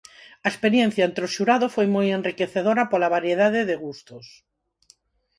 [0.45, 4.25] A experiencia entre o xurado foi moi enriquecedora pola variedade de gustos.